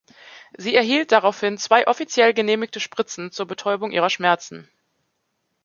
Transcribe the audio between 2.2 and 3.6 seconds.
genehmigte Spritzen zur